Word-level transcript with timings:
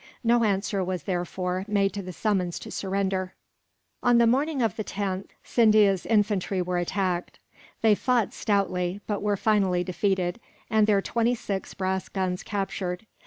No 0.23 0.43
answer 0.43 0.83
was, 0.83 1.03
therefore, 1.03 1.63
made 1.67 1.93
to 1.93 2.01
the 2.01 2.11
summons 2.11 2.57
to 2.57 2.71
surrender. 2.71 3.35
On 4.01 4.17
the 4.17 4.25
morning 4.25 4.63
of 4.63 4.75
the 4.75 4.83
10th, 4.83 5.27
Scindia's 5.43 6.07
infantry 6.07 6.59
were 6.59 6.79
attacked. 6.79 7.37
They 7.83 7.93
fought 7.93 8.33
stoutly, 8.33 9.01
but 9.05 9.21
were 9.21 9.37
finally 9.37 9.83
defeated, 9.83 10.39
and 10.71 10.87
their 10.87 11.03
twenty 11.03 11.35
six 11.35 11.75
brass 11.75 12.09
guns 12.09 12.41
captured. 12.41 13.05